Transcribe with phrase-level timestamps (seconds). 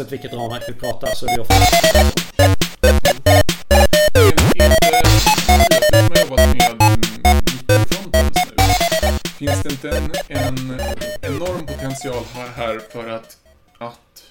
[0.00, 1.54] oavsett vilket ramverk vi pratar så är det ofta...
[9.38, 10.80] Finns det inte en, en
[11.22, 12.24] enorm potential
[12.56, 13.38] här för att,
[13.78, 14.24] att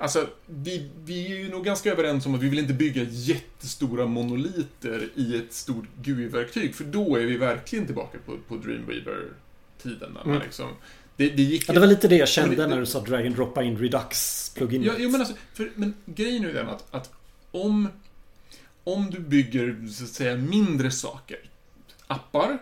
[0.00, 4.06] Alltså, vi, vi är ju nog ganska överens om att vi vill inte bygga jättestora
[4.06, 10.18] monoliter i ett stort GUI-verktyg, för då är vi verkligen tillbaka på, på Dreamweaver-tiden.
[10.24, 10.42] Mm.
[10.42, 10.68] Liksom,
[11.18, 11.68] det, det, gick...
[11.68, 13.78] ja, det var lite det jag kände det, när du sa drag and droppa in
[13.78, 14.82] Redux-plugin.
[14.82, 17.12] Ja, jo, men, alltså, för, men grejen är den att, att
[17.50, 17.88] om,
[18.84, 21.38] om du bygger, så att säga, mindre saker,
[22.06, 22.58] appar,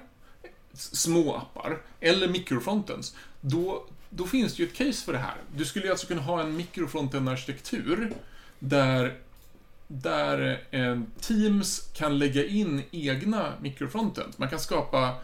[0.73, 5.37] små appar, eller mikrofrontends, då, då finns det ju ett case för det här.
[5.57, 8.12] Du skulle alltså kunna ha en mikrofronten-arkitektur
[8.59, 9.18] där,
[9.87, 14.32] där eh, Teams kan lägga in egna mikrofrontend.
[14.37, 15.15] Man kan skapa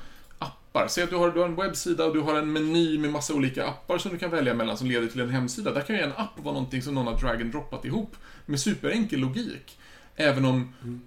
[0.73, 0.89] appar.
[0.89, 3.35] Säg att du har, du har en webbsida och du har en meny med massa
[3.35, 5.73] olika appar som du kan välja mellan som leder till en hemsida.
[5.73, 8.61] Där kan ju en app vara någonting som någon har drag and droppat ihop med
[8.61, 9.79] superenkel logik.
[10.17, 11.01] Även om mm.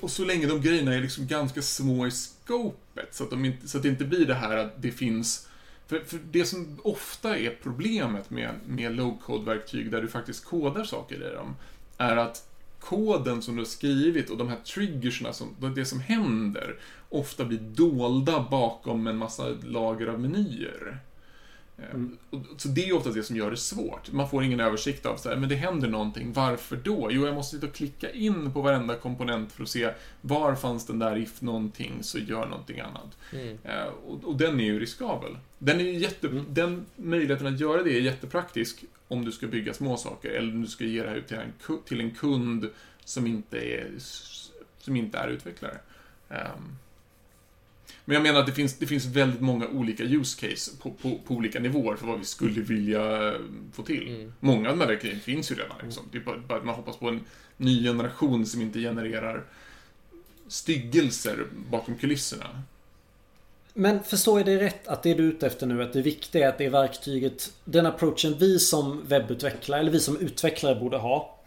[0.00, 3.68] Och så länge de grejerna är liksom ganska små i scopet, så att, de inte,
[3.68, 5.48] så att det inte blir det här att det finns
[5.86, 11.30] för, för det som ofta är problemet med, med low-code-verktyg där du faktiskt kodar saker
[11.30, 11.56] i dem,
[11.98, 12.51] är att
[12.82, 16.76] koden som du har skrivit och de här triggersna, som, det som händer,
[17.08, 20.98] ofta blir dolda bakom en massa lager av menyer.
[21.90, 22.16] Mm.
[22.56, 24.12] Så det är ofta det som gör det svårt.
[24.12, 27.08] Man får ingen översikt av så här, men det händer någonting, varför då?
[27.10, 30.86] Jo, jag måste sitta och klicka in på varenda komponent för att se var fanns
[30.86, 33.18] den där if någonting så gör någonting annat.
[33.32, 33.58] Mm.
[33.64, 35.38] Eh, och, och, den är ju riskabel.
[35.58, 36.44] Den, är jätte, mm.
[36.48, 40.62] den möjligheten att göra det är jättepraktisk om du ska bygga små saker eller om
[40.62, 41.52] du ska ge det här ut till en,
[41.84, 42.70] till en kund
[43.04, 43.90] som inte är,
[44.78, 45.78] som inte är utvecklare.
[46.28, 46.78] Um,
[48.04, 51.18] men jag menar att det finns, det finns väldigt många olika use case på, på,
[51.26, 53.40] på olika nivåer för vad vi skulle vilja eh,
[53.72, 54.08] få till.
[54.08, 54.32] Mm.
[54.40, 55.76] Många av de här verktygen finns ju redan.
[55.82, 56.04] Liksom.
[56.12, 57.20] Det är bara, bara att man hoppas på en
[57.56, 59.44] ny generation som inte genererar
[60.48, 62.62] styggelser bakom kulisserna.
[63.74, 66.44] Men förstår jag dig rätt att det du är ute efter nu att det viktiga
[66.44, 70.96] är att det är verktyget, den approachen vi som webbutvecklare eller vi som utvecklare borde
[70.96, 71.38] ha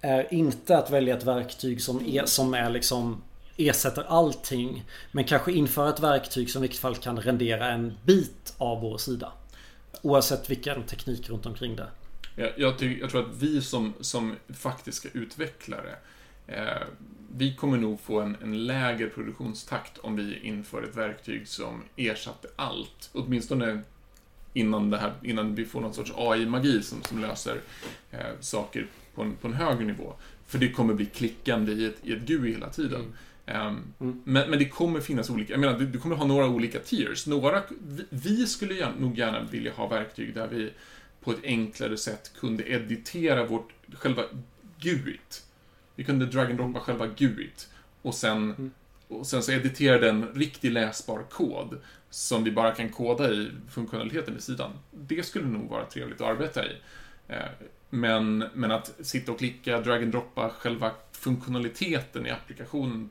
[0.00, 3.22] är inte att välja ett verktyg som är, som är liksom
[3.56, 4.84] ersätter allting.
[5.12, 8.98] Men kanske införa ett verktyg som i vilket fall kan rendera en bit av vår
[8.98, 9.32] sida.
[10.02, 11.86] Oavsett vilken teknik runt omkring det.
[12.36, 15.96] Jag, jag, tycker, jag tror att vi som, som faktiska utvecklare eh,
[17.36, 22.48] vi kommer nog få en, en, lägre produktionstakt om vi inför ett verktyg som ersatte
[22.56, 23.10] allt.
[23.12, 23.80] Åtminstone
[24.52, 27.60] innan, det här, innan vi får någon sorts AI-magi som, som löser
[28.10, 30.12] eh, saker på en, på en högre nivå.
[30.46, 33.00] För det kommer bli klickande i ett, i ett GUI hela tiden.
[33.46, 33.66] Mm.
[33.66, 34.22] Um, mm.
[34.24, 37.26] men, men, det kommer finnas olika, jag menar, du, kommer ha några olika tiers.
[37.26, 40.70] Några, vi, vi skulle gärna, nog gärna vilja ha verktyg där vi
[41.20, 44.22] på ett enklare sätt kunde editera vårt, själva
[44.78, 45.44] GUIT.
[45.94, 47.68] Vi kunde drag and droppa själva GUIT.
[48.02, 48.70] Och sen, mm.
[49.08, 51.78] och sen så editera den riktig läsbar kod
[52.10, 54.70] som vi bara kan koda i funktionaliteten i sidan.
[54.90, 56.70] Det skulle nog vara trevligt att arbeta i.
[57.30, 63.10] Uh, men, men att sitta och klicka, drag and droppa själva funktionaliteten i applikationen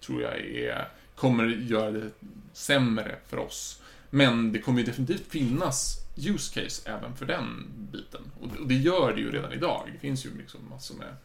[0.00, 2.10] tror jag är, kommer göra det
[2.52, 3.82] sämre för oss.
[4.10, 8.20] Men det kommer ju definitivt finnas use case även för den biten.
[8.40, 9.90] Och det gör det ju redan idag.
[9.92, 11.16] Det finns ju liksom massor med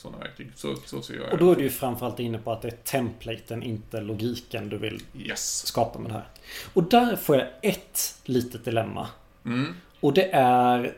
[0.00, 0.52] sådana verktyg.
[0.56, 2.76] Så, så ser jag Och då är du ju framförallt inne på att det är
[2.84, 5.66] templaten, inte logiken du vill yes.
[5.66, 6.28] skapa med det här.
[6.74, 9.08] Och där får jag ett litet dilemma.
[9.44, 9.74] Mm.
[10.00, 10.96] Och det är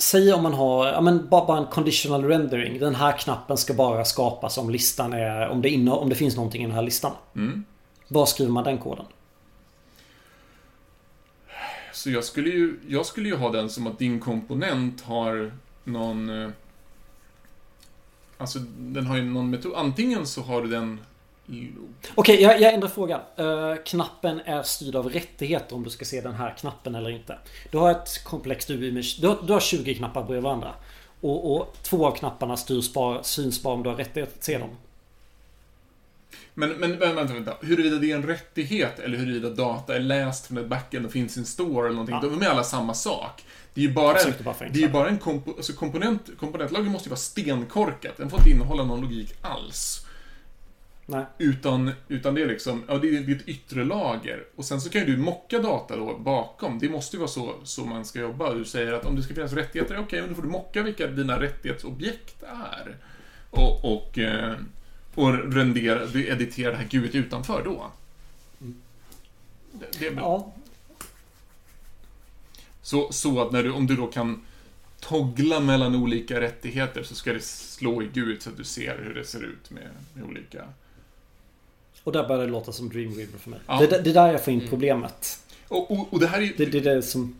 [0.00, 2.78] Säg om man har, ja men bara en conditional rendering.
[2.78, 6.36] Den här knappen ska bara skapas om listan är, om det, inne, om det finns
[6.36, 7.12] någonting i den här listan.
[7.36, 7.64] Mm.
[8.08, 9.04] Var skriver man den koden?
[11.92, 15.52] Så jag skulle ju, jag skulle ju ha den som att din komponent har
[15.84, 16.52] någon...
[18.38, 19.72] Alltså, den har ju någon metod.
[19.76, 21.00] Antingen så har du den
[21.48, 21.74] Okej,
[22.16, 23.20] okay, jag, jag ändrar frågan.
[23.40, 27.38] Uh, knappen är styrd av rättigheter om du ska se den här knappen eller inte.
[27.70, 30.74] Du har ett komplext UI med, du har, du har 20 knappar bredvid varandra.
[31.20, 34.58] Och, och två av knapparna styrs bara, syns bara om du har rättighet att se
[34.58, 34.70] dem.
[36.54, 37.54] Men, men, men vänta, vänta.
[37.60, 41.36] Huruvida det är en rättighet eller huruvida data är läst från ett backend och finns
[41.36, 42.18] i en store eller någonting.
[42.22, 42.38] Ja.
[42.38, 43.44] De är alla samma sak.
[43.74, 44.32] Det är ju bara en,
[44.72, 48.16] det är bara en kompo, alltså komponent, komponentlagen måste ju vara stenkorkat.
[48.16, 50.04] Den får inte innehålla någon logik alls.
[51.10, 51.24] Nej.
[51.38, 54.44] Utan, utan det är liksom, ja det är, det ett yttre lager.
[54.56, 56.78] Och sen så kan ju du mocka data då bakom.
[56.78, 58.54] Det måste ju vara så, så man ska jobba.
[58.54, 60.82] Du säger att om det ska finnas rättigheter, okej, okay, men då får du mocka
[60.82, 62.96] vilka dina rättighetsobjekt är.
[63.50, 64.54] Och, och, eh,
[65.14, 67.90] och rendera, editera det här GUIT utanför då.
[69.72, 70.22] Det, det bra.
[70.24, 70.57] Ja.
[72.88, 74.42] Så, så att när du, om du då kan
[75.00, 79.14] toggla mellan olika rättigheter så ska det slå i Gud så att du ser hur
[79.14, 80.64] det ser ut med, med olika...
[82.04, 83.60] Och där börjar det låta som Dreamweaver för mig.
[83.66, 83.78] Ja.
[83.80, 84.70] Det, det är där jag får in Mm.
[84.70, 85.40] problemet.
[85.68, 87.36] Och, och, och det här är Det, det är det som...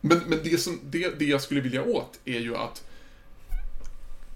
[0.00, 2.84] Men, men det, som, det, det jag skulle vilja åt är ju att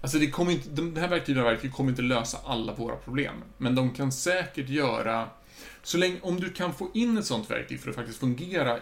[0.01, 3.35] Alltså det kommer inte, de här verktygen verktyg kommer inte lösa alla våra problem.
[3.57, 5.29] Men de kan säkert göra...
[5.83, 8.79] Så länge, om du kan få in ett sånt verktyg för att faktiskt fungera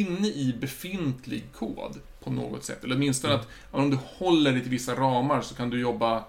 [0.00, 2.84] inne i befintlig kod på något sätt.
[2.84, 6.24] Eller åtminstone att ja, om du håller dig till vissa ramar så kan du jobba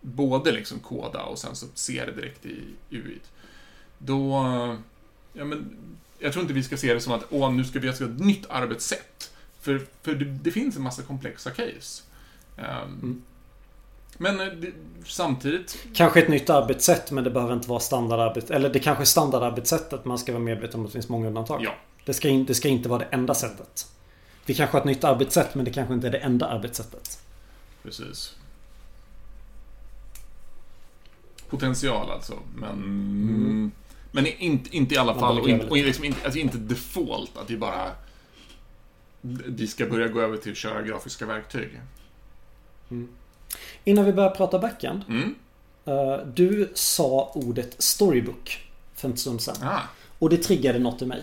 [0.00, 2.60] både liksom koda och sen så se det direkt i
[2.90, 3.30] UIt.
[3.98, 4.32] Då...
[5.32, 5.76] Ja, men
[6.18, 8.20] jag tror inte vi ska se det som att åh, nu ska vi ha ett
[8.20, 9.32] nytt arbetssätt.
[9.60, 12.02] För, för det, det finns en massa komplexa case.
[12.56, 13.22] Ehm, Mm.
[14.18, 14.72] Men eh, det,
[15.04, 18.50] samtidigt, Kanske ett nytt arbetssätt men det behöver inte vara standardarbets...
[18.50, 20.04] Eller det kanske är standardarbetssättet.
[20.04, 21.64] Man ska vara medveten om att det finns många undantag.
[21.64, 21.74] ja.
[22.04, 23.86] Det ska, in, det ska inte vara det enda sättet.
[24.46, 27.22] Vi kanske har ett nytt arbetssätt men det kanske inte är det enda arbetssättet.
[27.82, 28.36] Precis.
[31.50, 32.70] Potential alltså, men...
[32.70, 33.72] Mm.
[34.14, 37.56] Men inte, inte i alla fall, och, och liksom inte, alltså inte default att vi
[37.56, 37.92] bara...
[39.46, 41.80] Vi ska börja gå över till att köra grafiska verktyg.
[43.84, 45.04] Innan vi börjar prata backend.
[45.08, 45.34] Mm.
[45.84, 49.56] eh, du sa ordet storybook för en stund sedan.
[49.62, 49.80] Ah,
[50.18, 51.22] Och det triggade något i mig.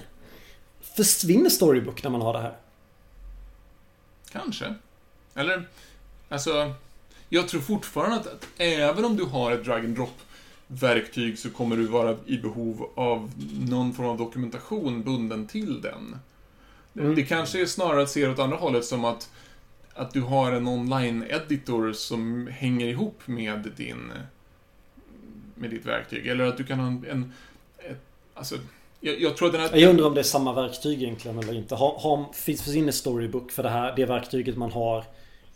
[1.00, 2.56] Försvinner storybook när man har det här?
[4.32, 4.74] kanske.
[5.34, 5.68] Eller,
[6.30, 6.74] alltså...
[7.30, 10.20] Jag tror fortfarande att, att även om du har ett drag and drop
[10.68, 13.32] verktyg så kommer du vara i behov av
[13.70, 16.20] någon form av dokumentation bunden till den.
[16.96, 17.16] Mm.
[17.16, 19.30] Det kanske är snarare att se det åt andra hållet som att,
[19.94, 24.12] att du har en online-editor som hänger ihop med din
[25.56, 26.28] med ditt verktyg.
[26.28, 27.06] Eller att du kan ha en...
[27.10, 27.34] en
[27.78, 28.02] ett,
[28.34, 28.58] alltså,
[29.02, 29.76] jag, jag tror den här...
[29.78, 31.76] Jag undrar om det är samma verktyg egentligen eller inte.
[31.76, 33.96] Har, har, finns försvinner storybook för det här?
[33.96, 35.04] Det verktyget man har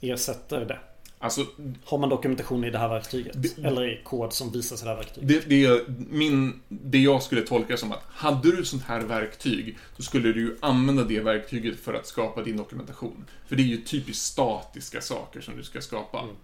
[0.01, 0.79] ersätter det?
[1.19, 1.45] Alltså,
[1.85, 3.33] Har man dokumentation i det här verktyget?
[3.35, 5.29] Det- Eller i kod som visas i det här verktyget?
[5.49, 9.77] Det, det, min, det jag skulle tolka som att hade du ett sånt här verktyg
[9.97, 13.25] så skulle du ju använda det verktyget för att skapa din dokumentation.
[13.47, 16.19] För det är ju typiskt statiska saker som du ska skapa.
[16.19, 16.35] Mm.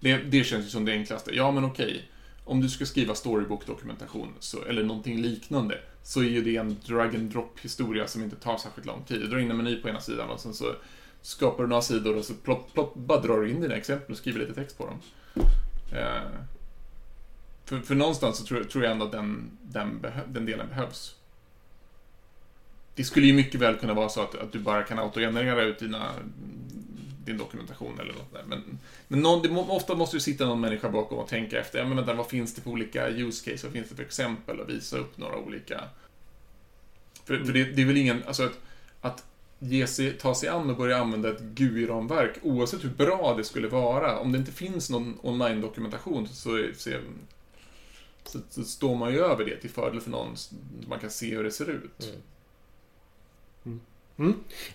[0.00, 1.30] Det, det känns ju som det enklaste.
[1.36, 2.04] Ja, men okej.
[2.44, 4.34] Om du ska skriva storybook-dokumentation,
[4.68, 8.86] eller någonting liknande, så är ju det en drag and drop-historia som inte tar särskilt
[8.86, 9.20] lång tid.
[9.20, 10.74] Du drar in en meny på ena sidan och sen så
[11.22, 14.18] skapar du några sidor och så plopp, plopp, bara drar du in dina exempel och
[14.18, 14.98] skriver lite text på dem.
[15.92, 16.22] Eh,
[17.64, 21.16] för, för någonstans så tror, tror jag ändå att den, den, den delen behövs.
[22.94, 25.78] Det skulle ju mycket väl kunna vara så att, att du bara kan autogenerera ut
[25.78, 26.12] dina,
[27.30, 28.44] din dokumentation eller något där.
[28.46, 28.78] Men,
[29.08, 31.96] men någon, det, ofta måste det sitta någon människa bakom och tänka efter, ja men
[31.96, 34.98] vänta, vad finns det för olika use case, vad finns det för exempel och visa
[34.98, 35.84] upp några olika.
[37.24, 38.58] För, för det, det är väl ingen, alltså att,
[39.00, 39.24] att
[39.58, 43.68] ge sig, ta sig an och börja använda ett GUI-ramverk, oavsett hur bra det skulle
[43.68, 46.98] vara, om det inte finns någon online-dokumentation så, så,
[48.24, 50.54] så, så står man ju över det till fördel för någon, så
[50.88, 52.04] man kan se hur det ser ut.
[52.04, 52.20] Mm.
[53.64, 53.80] Mm.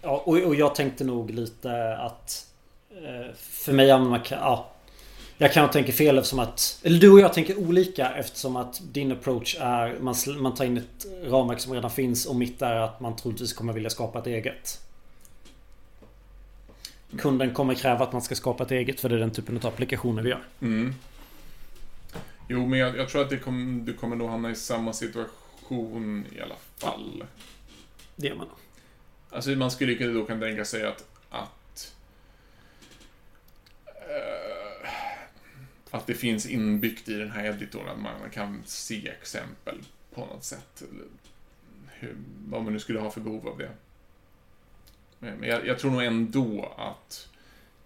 [0.02, 2.48] Ja, och, och jag tänkte nog lite att
[2.92, 3.88] eh, För mig.
[4.30, 4.72] Ja,
[5.38, 6.80] jag kan tänka fel eftersom att...
[6.84, 10.78] Eller du och jag tänker olika eftersom att din approach är man, man tar in
[10.78, 14.28] ett ramverk som redan finns och mitt är att man troligtvis kommer vilja skapa ett
[14.28, 14.82] eget.
[17.18, 19.66] Kunden kommer kräva att man ska skapa ett eget för det är den typen av
[19.66, 20.44] applikationer vi gör.
[20.62, 20.94] Mm.
[22.48, 26.26] Jo, men jag, jag tror att det kom, du kommer nog hamna i samma situation
[26.38, 27.24] i alla fall.
[28.16, 28.48] Det gör man.
[29.36, 31.96] Alltså man skulle ju då kunna tänka sig att, att
[33.86, 34.90] uh,
[35.92, 39.76] att det finns inbyggt i den här editorn att man kan se exempel
[40.14, 40.82] på något sätt.
[40.82, 41.06] Eller
[41.88, 42.16] hur,
[42.48, 43.70] vad man nu skulle ha för behov av det.
[45.20, 47.30] Men men jag, jag tror nog ändå att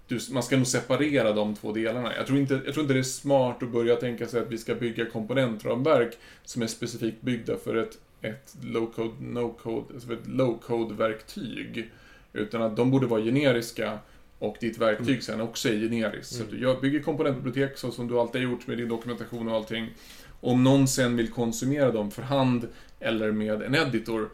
[0.07, 2.15] du, man ska nog separera de två delarna.
[2.15, 4.57] Jag tror, inte, jag tror inte det är smart att börja tänka sig att vi
[4.57, 11.89] ska bygga komponentramverk som är specifikt byggda för ett, ett low-code, no-code, alltså ett low-code-verktyg.
[12.33, 13.99] Utan att de borde vara generiska
[14.39, 15.21] och ditt verktyg Mm.
[15.21, 16.35] sen också är generiskt.
[16.35, 16.59] Så att Mm.
[16.61, 19.87] du gör- bygger komponentbibliotek så som du alltid har gjort med din dokumentation och allting.
[20.41, 22.67] Om någon sen vill konsumera dem för hand
[22.99, 24.29] eller med en editor,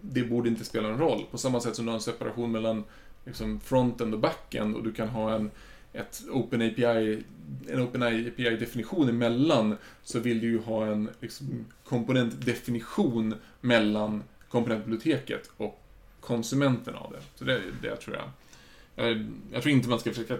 [0.00, 1.24] det borde inte spela någon roll.
[1.30, 2.84] På samma sätt som du har en separation mellan
[3.24, 5.50] liksom, frontend och backend och du kan ha en
[5.94, 7.22] ett Open API,
[7.68, 15.80] en Open API-definition emellan så vill du ju ha en liksom, komponentdefinition mellan komponentbiblioteket och
[16.20, 17.22] konsumenten av det.
[17.38, 18.28] Så det, det tror jag.
[19.06, 19.26] jag.
[19.52, 20.36] Jag tror inte man ska försöka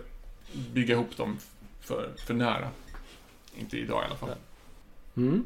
[0.73, 1.39] bygga ihop dem
[1.81, 2.69] för, för nära.
[3.57, 4.31] Inte idag i alla fall.
[5.17, 5.45] Mm.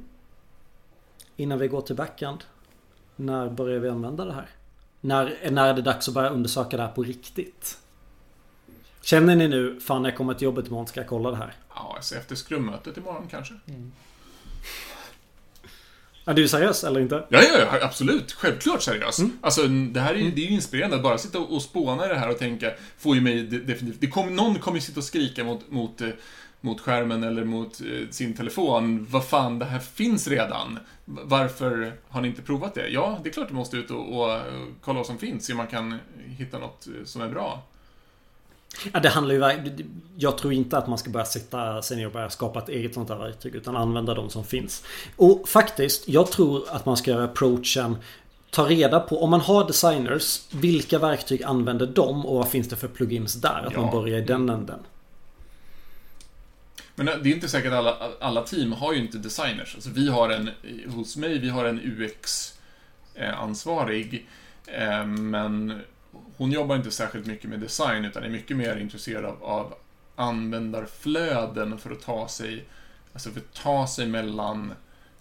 [1.36, 2.44] Innan vi går till backend.
[3.16, 4.48] När börjar vi använda det här?
[5.00, 7.78] När, när är det dags att börja undersöka det här på riktigt?
[9.08, 11.54] Känner ni nu, fan jag kommer till jobbet imorgon, ska jag kolla det här?
[11.74, 13.54] Ja, alltså efter skrummötet imorgon kanske.
[16.24, 17.14] Är du seriös eller inte?
[17.28, 18.32] Ja, ja, ja, absolut.
[18.32, 19.20] Självklart seriös.
[19.40, 20.96] Alltså, det här är, ju- det är ju inspirerande.
[20.96, 24.00] Att bara sitta och spåna i det här och tänka, får ju mig de- definitivt...
[24.00, 26.08] Det kom, någon kommer ju sitta och skrika mot, mot, eh,
[26.60, 29.06] mot skärmen eller mot eh, sin telefon.
[29.10, 30.78] Vad fan, det här finns redan.
[31.04, 32.88] Varför har ni inte provat det?
[32.88, 34.42] Ja, det är klart du måste ut och, och eh,
[34.82, 37.62] kolla vad som finns, se om man kan hitta något som är bra.
[38.92, 39.42] Ja, det handlar ju...
[40.16, 42.94] Jag tror inte att man ska börja sitta sig ner och börja skapa ett eget
[42.94, 43.54] sånt här verktyg.
[43.54, 44.82] Utan använda de som finns.
[45.16, 47.96] Och faktiskt, jag tror att man ska göra approachen
[48.50, 52.76] Ta reda på, om man har designers, vilka verktyg använder de och vad finns det
[52.76, 53.64] för plugins där?
[53.66, 53.80] Att Ja.
[53.80, 54.78] man börjar i den änden.
[56.94, 59.74] Men det är inte säkert alla, alla team har ju inte designers.
[59.74, 60.50] Alltså vi har en,
[60.86, 61.80] hos mig, vi har en
[63.14, 64.26] UX-ansvarig.
[64.66, 65.80] eh, Men
[66.38, 69.74] hon jobbar inte särskilt mycket med design, utan är mycket mer intresserad av, av
[70.16, 72.64] användarflöden för att ta sig,
[73.12, 74.72] alltså för att ta sig mellan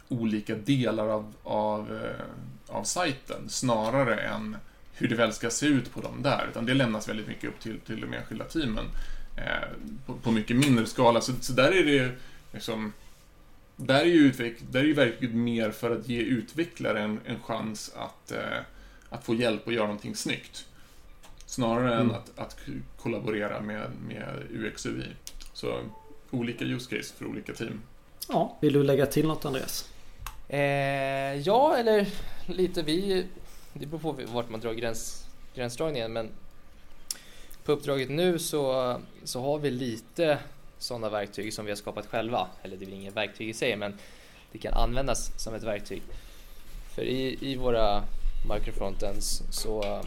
[0.10, 4.58] olika delar av, av, eh, av sajten, snarare än
[4.94, 6.48] hur det väl ska se ut på dem där.
[6.52, 8.86] Utan det lämnas väldigt mycket upp till, till de enskilda teamen
[9.38, 9.68] eh,
[10.06, 11.22] på, på mycket mindre skala.
[11.22, 12.12] Så, så där är det
[12.52, 12.94] liksom...
[13.80, 17.92] Där är ju, utveck, där är ju verktyget mer för att ge utvecklaren en chans
[17.96, 18.58] att, eh,
[19.10, 20.66] att få hjälp och göra någonting snyggt.
[21.48, 22.16] Snarare än Mm.
[22.16, 22.58] att, att
[22.98, 25.08] kollaborera med, med UX och UI.
[25.54, 25.80] Så
[26.32, 27.82] olika use case för olika team.
[28.30, 29.90] Ja, vill du lägga till något Andreas?
[30.50, 30.60] Eh,
[31.36, 32.08] ja, eller
[32.46, 33.26] lite vi...
[33.74, 36.30] Det beror på vart man drar gräns, gränsdragningen men
[37.64, 40.38] på uppdraget nu så, så har vi lite
[40.78, 42.48] sådana verktyg som vi har skapat själva.
[42.64, 43.98] Eller det är inget verktyg i sig men
[44.52, 46.02] det kan användas som ett verktyg.
[46.96, 48.04] För i, i våra
[48.54, 50.02] microfrontends så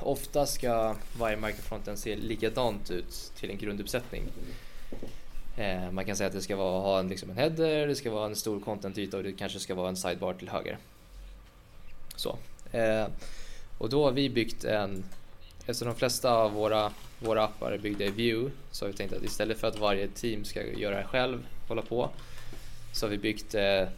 [0.00, 4.22] ofta ska varje microfronten se likadant ut till en grunduppsättning.
[5.56, 8.10] Eh, man kan säga att det ska vara, ha en, liksom en header, det ska
[8.10, 10.78] vara en stor contentyta och det kanske ska vara en sidebar till höger.
[12.16, 12.38] Så.
[12.72, 13.06] Eh,
[13.78, 15.04] och då har vi byggt en,
[15.58, 19.12] eftersom de flesta av våra, våra appar är byggda i Vue så har vi tänkt
[19.12, 22.10] att istället för att varje team ska göra det själv, hålla på,
[22.92, 23.88] så har vi byggt eh,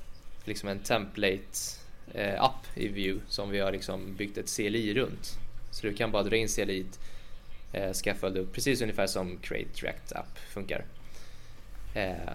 [0.45, 5.39] liksom en template-app eh, i Vue som vi har liksom byggt ett CLI runt.
[5.79, 6.87] Så du kan bara dra in CLI,
[7.73, 10.85] eh, scaffold upp precis ungefär som Create React App funkar.
[11.95, 12.33] Eh,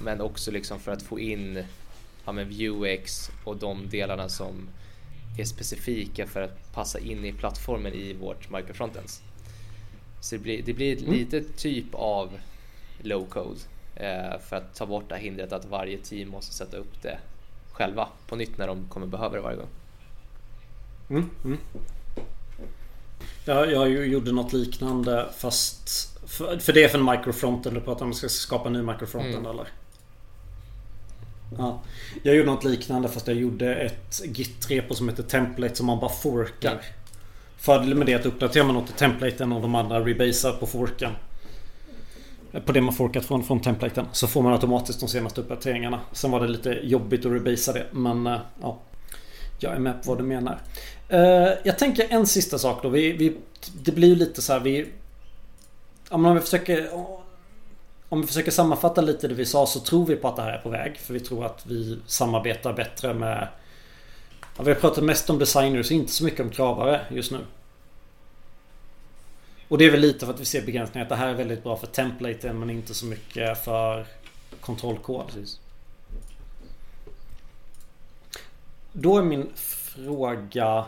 [0.00, 1.64] men också liksom för att få in
[2.24, 4.68] ja, men Vuex och de delarna som
[5.38, 9.22] är specifika för att passa in i plattformen i vårt microfrontends.
[10.20, 11.14] Så det blir, det blir ett Mm.
[11.14, 12.38] litet typ av
[13.02, 13.60] low code
[13.96, 17.18] eh, för att ta bort det här hindret att varje team måste sätta upp det
[17.72, 19.68] själva på nytt när de kommer behöva det varje gång.
[21.10, 21.58] Mm, mm.
[23.48, 25.88] Ja, jag ju- gjorde något liknande fast...
[26.26, 28.14] För, för det är för en microfronten du pratar om.
[28.14, 29.46] Ska skapa en ny microfronten Mm.
[29.50, 29.66] eller?
[31.58, 31.80] Ja.
[32.22, 36.10] Jag gjorde något liknande fast jag gjorde ett git-repo som heter template som man bara
[36.10, 36.72] forkar.
[36.72, 36.88] Ja.
[37.58, 40.66] Fördelen med det är att uppdaterar man något i templaten och de andra rebasar på
[40.66, 41.10] forken.
[42.66, 44.06] På det man forkat från, från templaten.
[44.12, 46.00] Så får man automatiskt de senaste uppdateringarna.
[46.12, 47.86] Sen var det lite jobbigt att rebasa det.
[47.92, 48.78] Men eh, ja.
[49.58, 50.58] Jag är med på vad du menar.
[51.08, 52.88] Eh, jag tänker en sista sak då.
[52.88, 53.36] Vi, vi,
[53.72, 54.60] det blir ju lite så här.
[54.60, 54.86] Vi,
[56.08, 56.90] om vi försöker
[58.08, 60.52] om vi försöker sammanfatta lite det vi sa så tror vi på att det här
[60.52, 60.98] är på väg.
[60.98, 63.48] För vi tror att vi samarbetar bättre med...
[64.56, 67.38] Ja, vi har pratat mest om designers och inte så mycket om kravare just nu.
[69.68, 71.04] Och det är väl lite för att vi ser begränsningar.
[71.04, 74.06] Att det här är väldigt bra för templaten men inte så mycket för
[74.60, 75.26] kontrollkod.
[75.26, 75.60] Precis.
[79.00, 80.84] Då är min fråga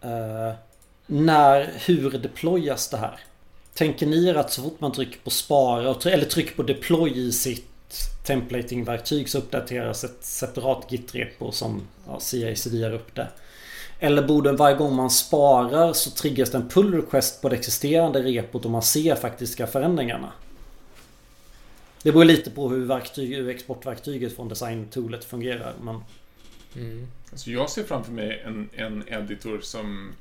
[0.00, 0.52] eh,
[1.06, 3.20] När, hur deployas det här?
[3.74, 7.32] Tänker ni er att så fort man trycker på spara eller trycker på deploy i
[7.32, 7.66] sitt
[8.26, 13.28] templating-verktyg så uppdateras ett separat git-repo som ja, CICD är upp det.
[13.98, 18.22] Eller borde varje gång man sparar så triggas det en pull request på det existerande
[18.22, 20.32] repot och man ser faktiska förändringarna.
[22.02, 25.74] Det beror lite på hur verktyg, hur exportverktyget från design-toolet fungerar.
[25.82, 26.00] Men
[26.76, 27.06] Mm.
[27.30, 30.12] Alltså jag ser framför mig en, en editor som,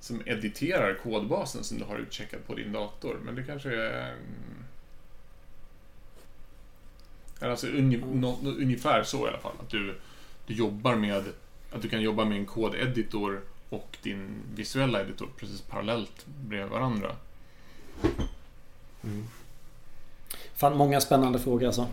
[0.00, 3.16] som editerar kodbasen som du har utcheckad på din dator.
[3.24, 4.10] Men det kanske är...
[4.12, 4.64] mm,
[7.40, 9.52] eller Alltså uni, nå, nå- ungefär så i alla fall.
[9.60, 9.94] Att du,
[10.46, 11.24] du jobbar med...
[11.72, 17.16] Att du kan jobba med en kodeditor och din visuella editor precis parallellt bredvid varandra.
[20.54, 21.88] Fan, många spännande frågor alltså.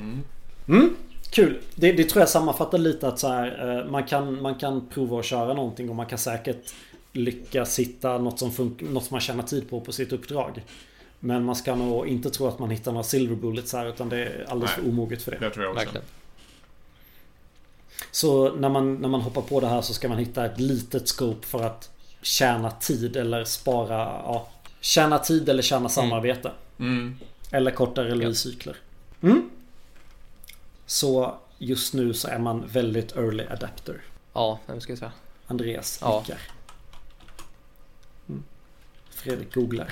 [0.00, 0.22] Mm.
[0.68, 0.96] Mm,
[1.32, 1.58] kul.
[1.74, 5.18] Det, det tror jag sammanfattar lite att så här, eh, man, kan, man kan prova
[5.18, 6.74] att köra någonting och man kan säkert
[7.12, 10.64] lyckas hitta något som, fun- något som man tjänar tid på på sitt uppdrag.
[11.20, 14.16] Men man ska nog inte tro att man hittar några silver bullets här utan det
[14.24, 14.84] är alldeles Nej.
[14.84, 15.38] för omoget för det.
[15.40, 15.84] Det tror jag också.
[15.84, 16.06] Verkligen.
[18.10, 21.08] Så när man, när man hoppar på det här så ska man hitta ett litet
[21.08, 21.90] scope för att
[22.22, 24.48] tjäna tid eller spara, ja,
[24.80, 26.50] tjäna tid eller tjäna samarbete.
[26.78, 27.16] Mm.
[27.50, 28.72] Eller kortare release-cykler.
[28.72, 28.82] Mm.
[30.86, 34.02] Så just nu så är man väldigt early adapter.
[34.32, 35.12] Ja, vem ska jag säga?
[35.46, 36.18] Andreas Ja.
[36.20, 36.40] nickar.
[38.28, 38.42] Mm.
[39.10, 39.86] Fredrik googlar.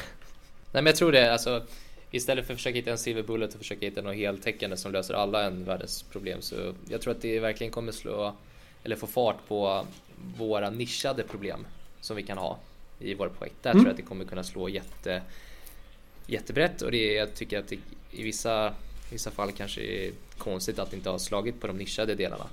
[0.72, 1.66] Nej men jag tror det, alltså
[2.12, 5.14] Istället för att försöka hitta en silver bullet och försöka hitta något heltäckande som löser
[5.14, 8.34] alla en världens problem så jag tror att det verkligen kommer slå
[8.84, 9.86] eller få fart på
[10.36, 11.66] våra nischade problem
[12.00, 12.58] som vi kan ha
[12.98, 13.54] i våra projekt.
[13.62, 13.78] Där Mm.
[13.82, 15.22] tror jag att det kommer kunna slå jätte,
[16.26, 17.78] jättebrett och det jag tycker att det,
[18.10, 18.74] i vissa,
[19.14, 22.46] vissa fall kanske är konstigt att det inte har slagit på de nischade delarna.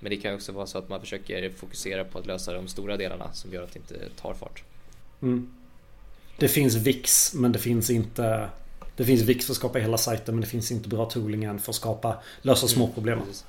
[0.00, 2.96] Men det kan också vara så att man försöker fokusera på att lösa de stora
[2.96, 4.62] delarna som gör att det inte tar fart.
[5.22, 5.50] Mm.
[6.36, 8.48] Det finns VIX men det finns inte
[8.96, 11.58] Det finns VIX för att skapa hela sajten men det finns inte bra tooling än
[11.58, 13.18] för att skapa Lösa små problem.
[13.20, 13.44] Precis.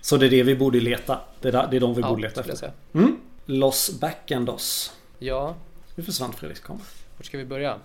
[0.00, 1.20] Så det är det vi borde leta.
[1.40, 2.72] Det är, där, det är de vi Ja, borde leta efter.
[2.92, 3.16] Mm.
[3.46, 4.92] Los Backendos.
[5.18, 5.54] Ja,
[5.94, 6.84] Nu försvann Fredriks kamera.
[7.16, 7.78] var ska vi börja?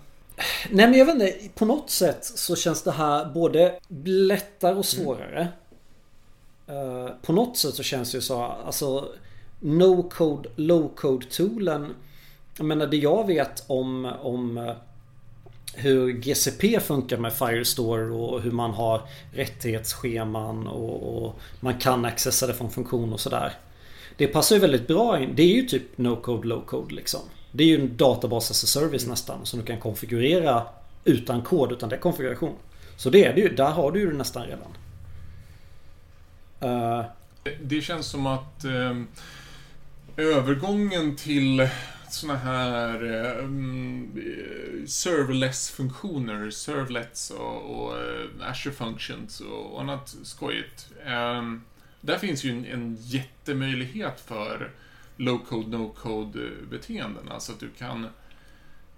[0.69, 1.49] Nej men jag vet inte.
[1.55, 5.47] På något sätt så känns det här både lättare och svårare.
[6.67, 8.41] Eh, på något sätt så känns det ju så.
[8.41, 9.07] Alltså
[9.59, 11.93] No code, low code toolen.
[12.57, 14.73] Jag menar det jag vet om, om eh,
[15.73, 19.01] hur GCP funkar med Firestore och hur man har
[19.33, 23.53] rättighetsscheman och, och man kan accessa det från funktion och sådär.
[24.17, 25.33] Det passar ju väldigt bra in.
[25.35, 27.21] Det är ju typ no code, low code liksom.
[27.51, 30.63] Det är ju en databas as a service nästan som du kan konfigurera
[31.03, 32.55] utan kod utan det är konfiguration.
[32.97, 33.55] Så det är det ju.
[33.55, 34.73] Där har du ju det nästan redan.
[36.59, 37.05] Eh,
[37.61, 38.95] Det- känns som att eh,
[40.17, 41.69] övergången till
[42.09, 50.87] såna här eh, mm, eh, serverless-funktioner, servlets och, och eh, Azure Functions och annat skojigt.
[51.05, 51.41] Eh,
[52.01, 54.71] där finns ju en, en jättemöjlighet för
[55.17, 57.29] low-code, no-code beteenden.
[57.29, 58.07] Alltså att du kan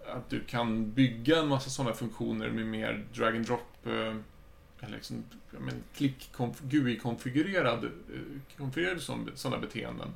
[0.06, 4.16] att du kan bygga en massa sådana funktioner med mer drag and drop eh,
[4.82, 9.02] eller liksom, men, klick GUI-konfigurerad eh, konfigurerade
[9.36, 10.14] sådana beteenden.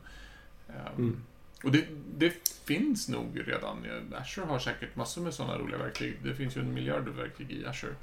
[0.69, 1.23] Ehm, Mm.
[1.63, 1.85] Och det,
[2.17, 2.33] det
[2.65, 3.85] finns nog redan.
[4.15, 6.17] Azure har säkert massor med sådana roliga verktyg.
[6.23, 7.95] Det finns ju en miljard verktyg i Azure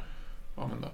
[0.56, 0.90] att använda.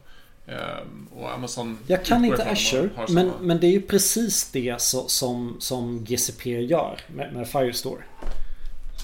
[0.47, 5.09] Ehm, och Amazon Jag kan inte Azure, men, men det är ju precis det så,
[5.09, 8.03] som, som GCP gör med, med Firestore.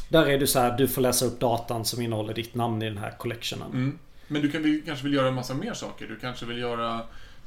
[0.08, 2.84] Där är du så här, du får läsa upp datan som innehåller ditt namn i
[2.88, 3.70] den här collectionen.
[3.72, 3.98] Mm.
[4.28, 6.06] Men du kan, kanske vill göra en massa mer saker.
[6.06, 7.00] Du kanske vill göra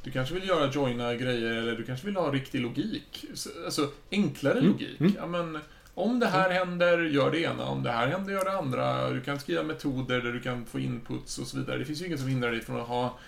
[0.04, 3.24] du kanske vill göra joina grejer eller du kanske vill ha riktig logik.
[3.34, 5.00] Så- Alltså enklare Mm, logik.
[5.00, 5.12] mm.
[5.18, 5.58] Ja, men,
[5.94, 7.64] om det här händer, gör det ena.
[7.64, 9.10] Om det här händer, gör det andra.
[9.10, 11.78] Du kan skriva metoder där du kan få inputs och så vidare.
[11.78, 13.18] Det finns ju inget som hindrar dig från att ha,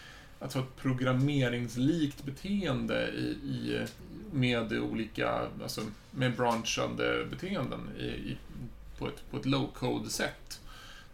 [0.41, 3.87] att ha ett programmeringslikt beteende i, i,
[4.33, 8.37] med olika, alltså med branchande beteenden i, i,
[8.99, 10.61] på ett, på ett low-code-sätt.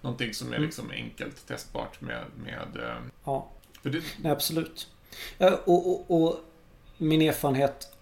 [0.01, 0.63] Någonting som är Mm.
[0.67, 2.25] liksom enkelt testbart med...
[2.45, 3.49] med eh, Ja,
[3.83, 4.89] det, nej, absolut.
[5.65, 6.41] Och, och, och
[6.99, 7.97] min erfarenhet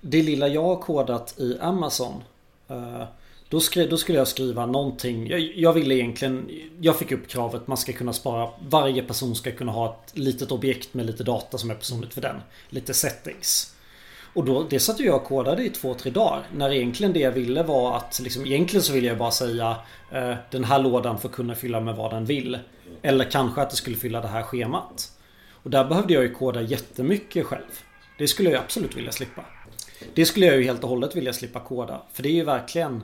[0.00, 2.22] Det lilla jag har kodat i Amazon
[2.68, 3.04] eh,
[3.50, 7.66] då, skri, då skulle jag skriva någonting jag, jag ville egentligen Jag fick upp kravet
[7.66, 11.58] man ska kunna spara Varje person ska kunna ha ett litet objekt med lite data
[11.58, 12.36] som är personligt för den
[12.68, 13.74] Lite settings
[14.34, 16.46] Och då, det satt jag och kodade i två, tre dagar.
[16.56, 19.76] När egentligen det jag ville var att liksom, Egentligen så ville jag bara säga
[20.12, 22.58] eh, Den här lådan får kunna fylla med vad den vill.
[23.02, 25.12] Eller kanske att det skulle fylla det här schemat.
[25.62, 27.80] Och där behövde jag ju koda jättemycket själv.
[28.18, 29.44] Det skulle jag absolut vilja slippa.
[30.14, 32.02] Det skulle jag ju helt och hållet vilja slippa koda.
[32.12, 33.02] För det är ju verkligen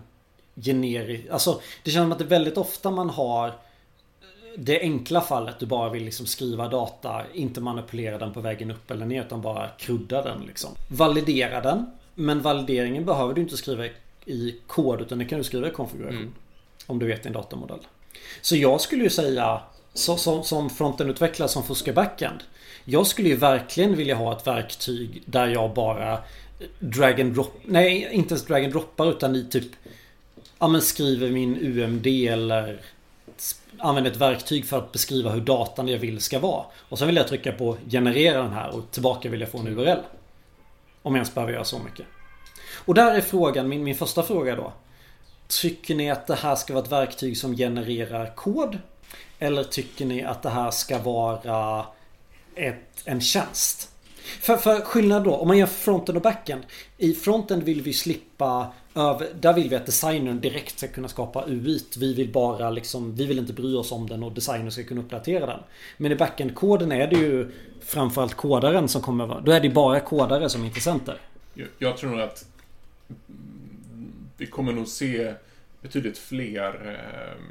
[0.64, 1.30] generiskt.
[1.30, 3.52] Alltså det känns som att det är väldigt ofta man har
[4.56, 8.90] det enkla fallet du bara vill liksom skriva data, inte manipulera den på vägen upp
[8.90, 10.70] eller ner utan bara krudda den liksom.
[10.88, 11.86] Validera den.
[12.14, 13.84] Men valideringen behöver du inte skriva
[14.24, 16.18] i kod utan det kan du skriva i konfiguration.
[16.18, 16.34] Mm.
[16.86, 17.86] Om du vet din datamodell.
[18.40, 19.60] Så jag skulle ju säga
[19.94, 22.38] så, som, som fronten-utvecklare som fuskar backend.
[22.84, 26.18] Jag skulle ju verkligen vilja ha ett verktyg där jag bara
[26.78, 29.72] drag and drop, nej inte ens drag and droppar utan i typ
[30.58, 32.80] Ja men skriver min UMD eller
[33.78, 36.64] Använder ett verktyg för att beskriva hur datan jag vill ska vara.
[36.88, 39.68] Och sen vill jag trycka på generera den här och tillbaka vill jag få en
[39.68, 39.98] URL.
[41.02, 42.06] Om jag ens behöver göra så mycket.
[42.84, 44.72] Och där är frågan, min, min första fråga då.
[45.48, 48.78] Tycker ni att det här ska vara ett verktyg som genererar kod?
[49.38, 51.86] Eller tycker ni att det här ska vara
[52.54, 53.90] ett, en tjänst?
[54.40, 56.64] För, för skillnad då, om man gör fronten och backen.
[56.98, 58.72] I fronten vill vi slippa
[59.40, 61.80] där vill vi att designern direkt ska kunna skapa UI.
[61.98, 65.00] Vi vill bara liksom, vi vill inte bry oss om den och designern ska kunna
[65.00, 65.60] uppdatera den.
[65.96, 70.00] Men i backend-koden är det ju framförallt kodaren som kommer vara, då är det bara
[70.00, 71.20] kodare som är intressenter.
[71.54, 72.46] Jag, jag tror nog att
[74.36, 75.34] vi kommer nog se
[75.82, 77.42] betydligt fler eh,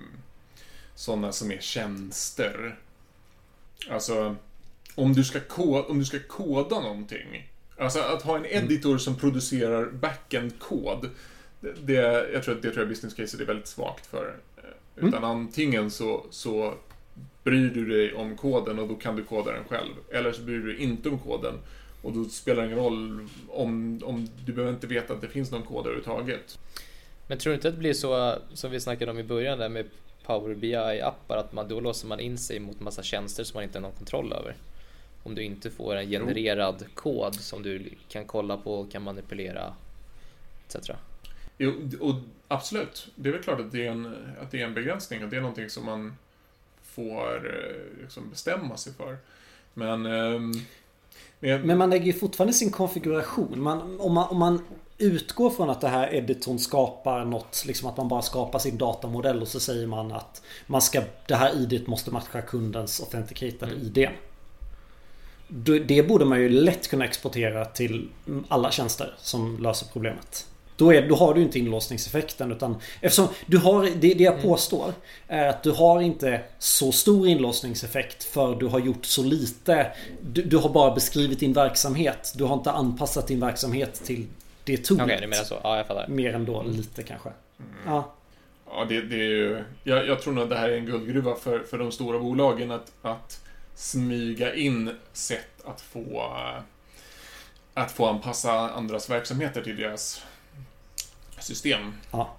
[0.96, 2.76] sådana som är tjänster.
[3.90, 4.36] Alltså,
[4.96, 7.52] om du ska, koda, om du ska koda någonting.
[7.78, 11.10] Alltså att ha en editor som producerar backend-kod.
[11.84, 14.36] Det, jag tror att det tror jag business caset är väldigt svagt för.
[14.96, 15.24] Utan mm.
[15.24, 16.74] antingen så, så
[17.44, 19.94] bryr du dig om koden och då kan du koda den själv.
[20.12, 21.54] Eller så bryr du dig inte om koden
[22.02, 25.52] och då spelar det ingen roll om, om du behöver inte veta att det finns
[25.52, 26.60] någon kod överhuvudtaget.
[27.28, 29.70] Men tror du inte att det blir så som vi snackade om i början där
[29.70, 29.86] med
[30.26, 33.78] Power BI-appar att man, då låser man in sig mot massa tjänster som man inte
[33.78, 34.56] har någon kontroll över?
[35.24, 36.88] Om du inte får en genererad jo.
[36.94, 39.74] kod som du kan kolla på, kan manipulera
[40.68, 40.90] etc.
[41.58, 42.16] Jo, och
[42.48, 43.08] absolut.
[43.16, 45.38] Det är väl klart att det är en, att det är en begränsning och det
[45.38, 46.18] är någonting som man
[46.84, 49.18] får eh, liksom bestämma sig för.
[49.74, 50.06] Men...
[50.06, 50.54] Um,
[51.40, 53.62] men, men, man lägger ju fortfarande sin konfiguration.
[53.64, 54.62] Man, om, man, om man
[54.98, 59.42] utgår från att det här editorn skapar något, liksom att man bara skapar sin datamodell
[59.42, 63.82] och så säger man att man ska, det här IDet måste matcha kundens authenticated mm.
[63.82, 64.10] ID.
[65.88, 68.10] Det borde man ju lätt kunna exportera till
[68.48, 70.48] alla tjänster som löser problemet.
[70.78, 74.46] Då, är, då har du inte inlåsningseffekten utan eftersom du har, det, det jag mm.
[74.46, 74.94] påstår
[75.28, 79.92] är att du har inte så stor inlåsningseffekt för du har gjort så lite.
[80.22, 82.34] Du, du har bara beskrivit din verksamhet.
[82.36, 84.28] Du har inte anpassat din verksamhet till
[84.64, 85.04] det toolet.
[85.04, 85.60] Okej, okay, du menar så.
[85.64, 86.08] Ja, jag fattar.
[86.08, 87.30] Mer än då lite kanske.
[87.60, 87.72] Mm.
[87.86, 88.14] Ja.
[88.70, 89.64] Ja, det, det är ju...
[89.84, 92.72] Jag, jag tror nog att det här är en guldgruva för, för de stora bolagen
[92.72, 93.42] att, att
[93.76, 96.32] smyga in sätt att få
[97.74, 100.26] att få anpassa andras verksamheter till deras
[101.40, 101.94] system.
[102.12, 102.36] Ja.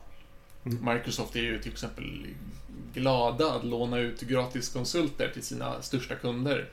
[0.64, 0.94] Mm.
[0.94, 2.26] Microsoft är ju till exempel
[2.94, 6.68] glada att låna ut gratiskonsulter till sina största kunder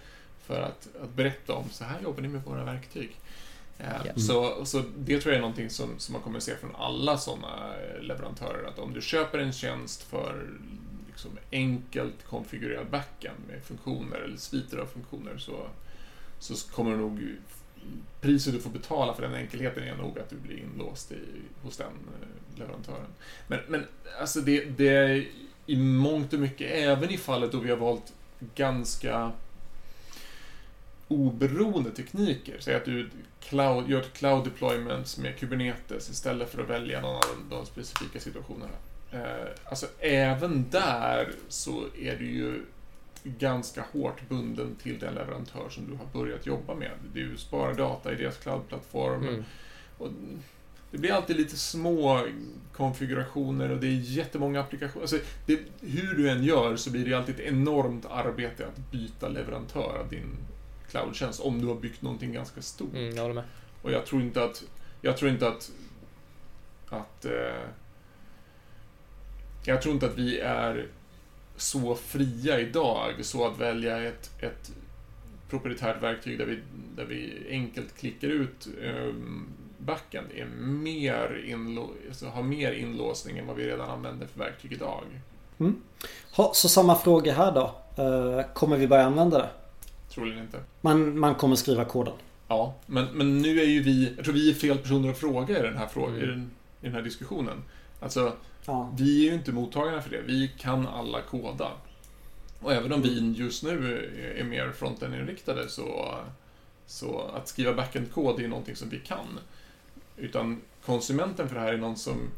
[0.46, 3.16] för att, att berätta om så här jobbar ni med våra verktyg.
[3.80, 4.20] Mm.
[4.20, 7.18] Så, så det tror jag är någonting som, som man kommer att se från alla
[7.18, 8.68] sådana leverantörer.
[8.68, 10.48] Att om du köper en tjänst för
[11.08, 15.68] liksom enkelt konfigurerad backend med funktioner eller sviter av funktioner så,
[16.40, 17.38] så kommer du nog
[18.22, 21.18] priset du får betala för den enkelheten är nog att du blir inlåst i,
[21.62, 23.08] hos den eh, leverantören.
[23.48, 23.86] Men, men
[24.20, 25.28] alltså det, det är
[25.66, 28.14] i mångt och mycket, även i fallet då vi har valt
[28.56, 29.32] ganska
[31.08, 32.56] oberoende tekniker.
[32.60, 37.16] Säg att du cloud, gör ett cloud deployments med Kubernetes istället för att välja någon
[37.16, 38.76] av de specifika situationerna.
[39.12, 42.62] Eh, alltså även där så är det ju
[43.24, 46.92] ganska hårt bunden till den leverantör som du har börjat jobba med.
[47.14, 49.28] Du sparar data i deras cloudplattform.
[49.28, 49.44] Mm.
[49.98, 50.10] Och
[50.92, 52.28] det blir alltid lite små
[52.74, 55.02] konfigurationer och det är jättemånga applikationer.
[55.02, 59.28] Alltså, det, hur du än gör så blir det alltid ett enormt arbete att byta
[59.28, 60.38] leverantör av din
[60.90, 62.94] cloudtjänst om du har byggt någonting ganska stort.
[62.94, 63.44] Mm, jag med.
[63.82, 64.64] Och jag tror inte att,
[65.02, 65.72] jag tror inte att,
[66.90, 67.66] att eh,
[69.66, 70.88] jag tror inte att vi är
[71.58, 74.72] så fria idag så att välja ett, ett
[75.50, 76.60] proprietärt verktyg där vi,
[76.96, 83.48] där vi enkelt klickar ut um, backend är mer inlå, alltså har mer inlåsning än
[83.48, 85.04] vad vi redan använder för verktyg idag.
[85.60, 85.82] Mm.
[86.36, 87.76] Ha, så samma fråga här då.
[88.04, 89.50] Uh, kommer vi börja använda det?
[90.10, 90.60] Troligen inte.
[90.82, 92.14] Man, man kommer skriva koden?
[92.48, 95.60] Ja, men, men nu är ju vi, jag tror vi är fel personer att fråga
[95.60, 97.64] i den här, fråga, i den, i den här diskussionen.
[98.04, 98.34] Alltså,
[98.66, 98.94] Ja.
[98.98, 100.22] Vi är ju inte mottagarna för det.
[100.22, 101.72] Vi kan alla koda.
[102.60, 106.16] Och även om vi just nu är mer frontend-inriktade så,
[106.86, 109.40] så att skriva backend-kod är någonting som vi kan.
[110.18, 112.30] Utan konsumenten för det här är någon som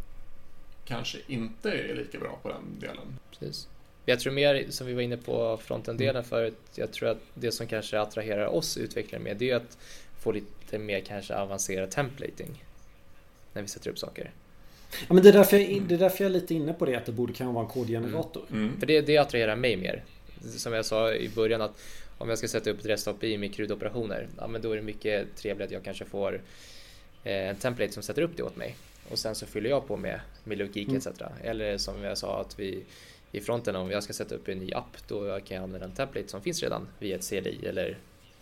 [0.86, 3.20] kanske inte är lika bra på den delen.
[3.32, 3.68] Precis.
[4.06, 6.30] Jag tror mer, som vi var inne på frontend-delen mm.
[6.30, 9.78] förut, jag tror att det som kanske attraherar oss utvecklare mer, det är att
[10.20, 12.64] få lite mer kanske avancerad templating
[13.54, 14.32] när vi sätter upp saker.
[15.08, 16.96] Ja, men det, är därför jag, det är därför jag är lite inne på det
[16.96, 18.44] att det borde kunna vara en kodgenerator.
[18.50, 18.64] Mm.
[18.64, 18.80] Mm.
[18.80, 20.04] För det, det attraherar mig mer.
[20.58, 21.78] Som jag sa i början att
[22.18, 24.82] om jag ska sätta upp ett REST API med CRUD-operationer, ja, men då är det
[24.82, 26.42] mycket trevligt att jag kanske får
[27.24, 28.76] eh, en template som sätter upp det åt mig.
[29.10, 30.98] Och sen så fyller jag på med, med logik mm.
[30.98, 31.08] etc.
[31.44, 32.84] Eller som jag sa att vi
[33.32, 35.94] i fronten om jag ska sätta upp en ny app då kan jag använda en
[35.94, 37.98] template som finns redan via ett CLI eller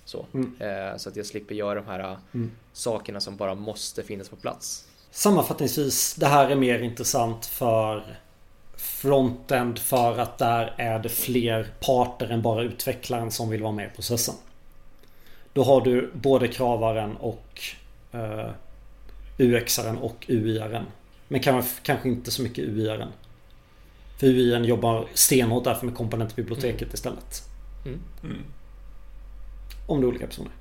[0.06, 0.26] så.
[0.34, 0.56] Mm.
[0.60, 2.52] Eh, så att jag slipper göra de här mm.
[2.74, 4.88] sakerna som bara måste finnas på plats.
[5.16, 8.18] Sammanfattningsvis, det här är mer intressant för
[8.76, 13.88] frontend för att där är det fler parter än bara utvecklaren som vill vara med
[13.88, 14.36] i processen.
[15.54, 17.62] Då har du både kravaren och
[18.14, 18.50] uh,
[19.38, 20.86] UXaren och UIaren
[21.28, 23.12] Men kan, kanske inte så mycket UI-aren.
[24.20, 26.94] För UI jobbar stenhårt därför med komponentbiblioteket mm.
[26.94, 27.44] istället.
[27.86, 28.00] Mm.
[28.24, 28.44] Mm.
[29.88, 30.52] Om det är olika personer.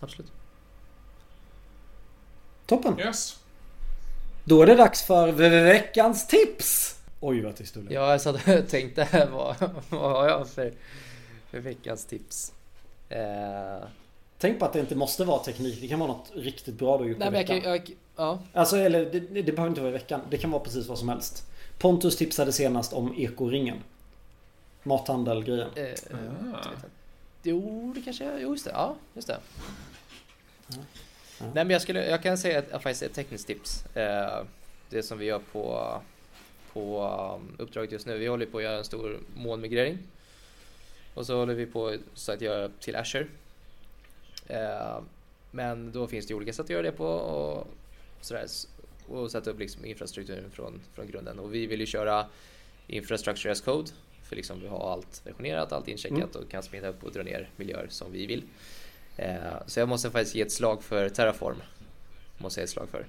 [0.00, 0.32] Absolut.
[2.66, 3.00] Toppen.
[3.00, 3.40] Yes.
[4.44, 6.98] Då är det dags för veckans tips.
[7.20, 9.56] Oj vad tyst du Ja, jag satt och tänkte vad,
[9.88, 10.72] vad har jag för,
[11.50, 12.52] för veckans tips?
[13.08, 13.88] Eh...
[14.38, 15.80] Tänk på att det inte måste vara teknik.
[15.80, 18.38] Det kan vara något riktigt bra du gjort Nej, men jag, jag, ja.
[18.52, 20.20] Alltså, eller det, det behöver inte vara i veckan.
[20.30, 21.46] Det kan vara precis vad som helst.
[21.78, 23.76] Pontus tipsade senast om ekoringen.
[24.82, 25.68] Mathandel-grejen.
[25.76, 26.16] Eh,
[26.54, 26.66] ah.
[27.42, 28.70] Jo, det kanske Jo, just det.
[28.70, 29.38] Ja, just det.
[30.68, 30.76] Ja.
[31.40, 33.96] Nej, men jag, skulle, jag kan säga att, faktiskt ett tekniskt tips.
[33.96, 34.42] Eh,
[34.90, 35.94] det som vi gör på,
[36.72, 38.18] på um, uppdraget just nu.
[38.18, 39.98] Vi håller på att göra en stor molnmigrering.
[41.14, 43.26] Och så håller vi på så att göra till Azure.
[44.46, 44.98] Eh,
[45.50, 47.66] men då finns det olika sätt att göra det på och
[48.20, 48.46] sådär.
[49.08, 51.38] Och sätta upp liksom infrastrukturen från, från grunden.
[51.38, 52.26] Och vi vill ju köra
[52.86, 53.90] Infrastructure as code.
[54.22, 56.44] För liksom vi har allt versionerat, allt incheckat mm.
[56.44, 58.42] och kan springa upp och dra ner miljöer som vi vill.
[59.20, 61.62] Eh, så jag måste faktiskt ge ett slag för Terraform.
[62.38, 63.06] Måste jag ge ett slag för.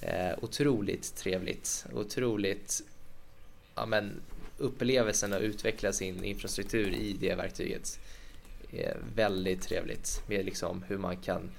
[0.00, 2.82] Eh, otroligt trevligt, otroligt
[3.74, 4.20] ja, men,
[4.58, 7.98] upplevelsen att utveckla sin infrastruktur i det verktyget
[8.72, 11.50] är väldigt trevligt med liksom hur man kan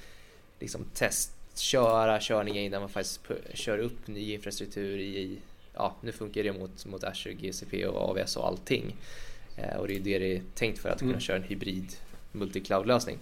[0.59, 3.21] liksom testköra körningar innan man faktiskt
[3.53, 5.37] kör upp ny infrastruktur i
[5.73, 8.95] ja, nu funkar det mot, mot Azure, GCP och AWS och allting.
[9.57, 11.21] Eh, och det är det det är tänkt för att kunna mm.
[11.21, 11.95] köra en hybrid
[12.31, 13.17] multi-cloud lösning.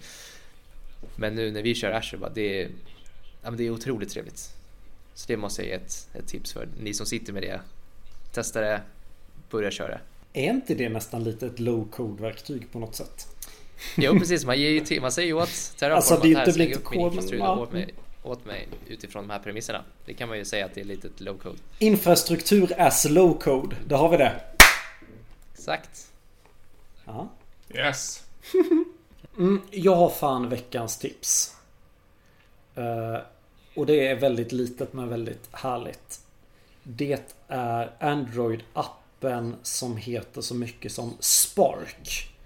[1.16, 2.70] Men nu när vi kör Azure, bara, det, är,
[3.42, 4.54] ja, det är otroligt trevligt.
[5.14, 6.68] Så det måste jag ge ett, ett tips för.
[6.80, 7.60] Ni som sitter med det,
[8.32, 8.80] testa det,
[9.50, 10.00] börja köra.
[10.32, 13.26] Är inte det nästan lite ett low-code-verktyg på något sätt?
[13.96, 16.42] Jo precis, man, ger ju till, man säger ju åt Terraform alltså, det är inte
[16.42, 19.84] att här, upp min infrastruktur åt mig, åt mig utifrån de här premisserna.
[20.06, 21.58] Det kan man ju säga att det är lite low-code.
[21.78, 24.40] Infrastruktur as low-code, då har vi det.
[25.52, 26.10] Exakt.
[27.04, 27.28] Ja.
[27.74, 28.22] Yes.
[29.38, 31.56] Mm, jag har fan veckans tips.
[32.78, 33.18] Uh,
[33.74, 36.20] och det är väldigt litet men väldigt härligt.
[36.82, 42.36] Det är Android-appen som heter så mycket som Spark.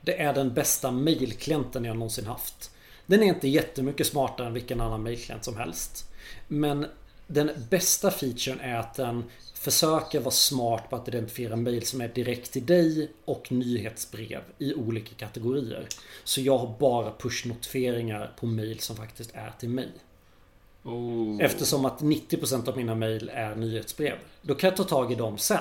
[0.00, 2.70] Det är den bästa mailklienten jag någonsin haft.
[3.06, 6.10] Den är inte jättemycket smartare än vilken annan mailklient som helst.
[6.48, 6.86] Men
[7.26, 9.24] den bästa featuren är att den
[9.66, 14.74] försöker vara smart på att identifiera mail som är direkt till dig och nyhetsbrev i
[14.74, 15.88] olika kategorier.
[16.24, 19.88] Så jag har bara push-notifieringar på mail som faktiskt är till mig.
[20.84, 21.36] Oh.
[21.40, 24.14] Eftersom att 90% av mina mail är nyhetsbrev.
[24.42, 25.58] Då kan jag ta tag i dem sen.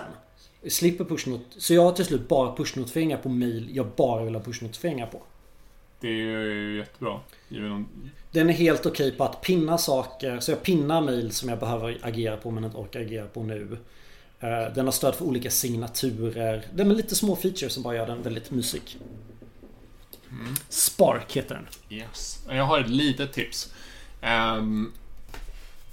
[0.61, 4.35] Jag slipper push Så jag har till slut bara push-notifieringar på mail jag bara vill
[4.35, 5.21] ha push-notifieringar på.
[5.99, 7.19] Det är ju jättebra.
[8.31, 10.39] Den är helt okej okay på att pinna saker.
[10.39, 13.77] Så jag pinnar mail som jag behöver agera på men inte orkar agera på nu.
[14.39, 16.65] Eh, den har stöd för olika signaturer.
[16.73, 18.97] Den är lite små features som bara gör den väldigt mysig.
[20.31, 20.55] Mm.
[20.69, 21.97] Spark heter den.
[21.97, 22.45] Yes.
[22.49, 23.73] Jag har ett litet tips.
[24.23, 24.93] Um,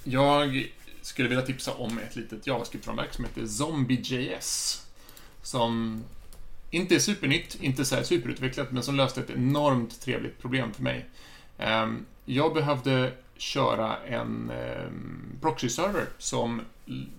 [0.04, 4.82] jag skulle vilja tipsa om ett litet JavaScript-framverk som heter ZombieJS.
[5.42, 6.04] Som
[6.72, 11.06] inte supernytt, inte så superutvecklat, men som löste ett enormt trevligt problem för mig.
[11.58, 14.50] Um, jag behövde köra en
[14.87, 16.62] um, proxy-server som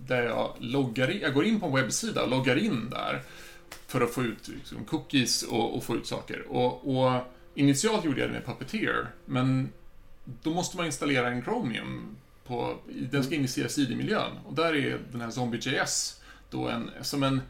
[0.06, 3.22] där jag loggar in, jag går in på en webbsida och loggar in där
[3.86, 6.44] för att få ut liksom, cookies och, och, få ut saker.
[6.48, 7.20] Och, och,
[7.54, 9.72] initialt gjorde jag det med Puppeteer, men
[10.24, 12.78] då måste man installera en Chromium på,
[13.10, 17.40] den ska in i CSID-miljön och där är den här ZombieJS då en, som en,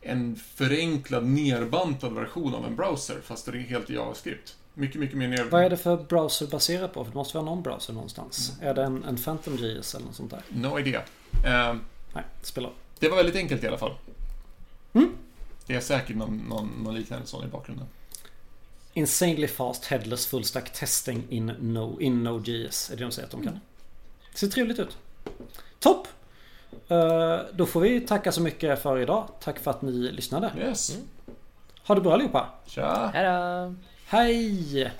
[0.00, 4.56] en förenklad, nerbantad version av en browser, fast det är helt i JavaScript.
[4.74, 5.44] Mycket, mycket mer ner...
[5.44, 7.04] Vad är det för browser baserat på?
[7.04, 8.52] För det måste vara någon browser någonstans.
[8.56, 8.70] Mm.
[8.70, 10.42] Är det en, en PhantomJS eller något sånt där?
[10.48, 11.02] No idea.
[11.46, 11.76] Uh,
[12.14, 12.70] Nej, spela.
[12.98, 13.94] Det var väldigt enkelt i alla fall.
[14.92, 15.12] Mm.
[15.66, 17.86] Det är säkert någon, någon, någon liknande sån i bakgrunden.
[18.92, 23.32] Insanely fast headless full stack testing in, no, in Node.js är det de säger att
[23.32, 23.52] de kan.
[23.52, 23.60] Mm.
[24.34, 24.96] Ser trevligt ut.
[25.78, 26.08] Topp!
[26.90, 29.28] Uh, då får vi tacka så mycket för idag.
[29.40, 30.52] Tack för att ni lyssnade.
[30.58, 30.94] Yes.
[30.94, 31.06] Mm.
[31.86, 32.46] Ha det bra allihopa.
[32.66, 33.10] Tja.
[33.14, 33.74] Hejdå.
[34.06, 34.90] Hej!